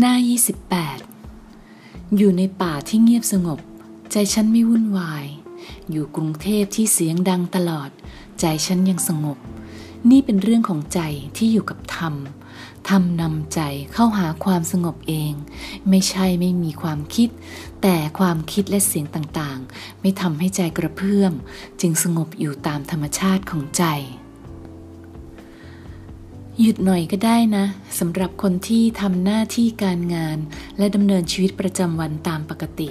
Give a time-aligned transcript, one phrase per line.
[0.00, 0.16] หน้า
[0.96, 3.58] 28 อยู่ในป่าที่เงียบสงบ
[4.12, 5.26] ใจฉันไม่วุ่นวาย
[5.90, 7.90] อยู่กรุงเทพที่เสียงดังตลอด
[8.40, 9.38] ใจฉันยังสงบ
[10.10, 11.00] นี่เป็นเรื่องของใจ
[11.36, 12.14] ที่อยู่กับธรรม
[12.88, 13.60] ธรรมนำใจ
[13.92, 15.32] เข้าหาความสงบเอง
[15.88, 17.28] ไม่ใช่ไม่มีความคิด
[17.82, 21.32] แต่ความคิดและเสียงต่างๆ ไม่ทำให้ใจกระเพื่อม
[21.80, 23.84] จึงสงบอยู่ตามธรรมชาติของใจ
[26.58, 27.64] หยุดหน่อยก็ได้นะ
[27.98, 30.38] สำหรับคนที่ทำหน้าที่การงาน
[30.78, 32.90] และดำเนินชีวิตประจำวันตามปกติ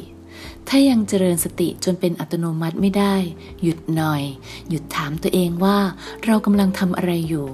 [0.67, 3.15] ถ้ายังเจริญสติจนเป็นอัตโนมัติไม่ได้
[3.63, 4.23] หยุดหน่อย
[4.69, 5.77] หยุดถามตัวเองว่า
[6.25, 7.47] เรากำลังทำอะไรอยู่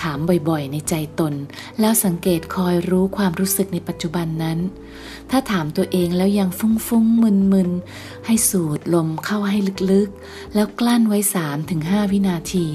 [0.00, 1.34] ถามบ่อยๆ ในใจตน
[1.80, 4.58] แล้วสังเกตคอยรู้ความรู้สึกในปัจจุบันนั้น
[5.30, 7.70] ถ้าถามตัวเองแล้วยังฟุ้งฟุ้งมึนมึน
[8.26, 9.56] ให้สูดลมเข้าให้
[9.90, 11.18] ลึกๆ แล้วกลั้นไว้
[11.66, 12.66] 3-5 วินาที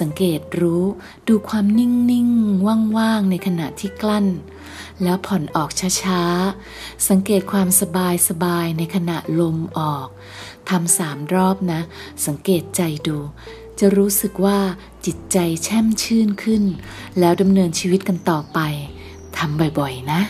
[0.00, 0.84] สังเกตรู้
[1.28, 2.66] ดูความนิ่งๆ
[2.98, 4.26] ว่างๆ ในขณะที่กลั้น
[5.02, 5.70] แล้วผ่อนออก
[6.02, 10.08] ช้าๆ สังเกตความสบายสบายในขณะลมออก
[10.70, 11.80] ทำสามรอบนะ
[12.26, 13.18] สังเกตใจดู
[13.78, 14.58] จะรู้สึกว่า
[15.06, 16.62] จิตใจแช่มชื่นขึ้น
[17.18, 18.58] แล้วดำเนินชีวิตกันต่อไป
[19.36, 20.20] ทำบ่อยๆนะ